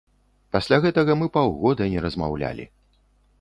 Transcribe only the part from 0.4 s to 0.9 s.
Пасля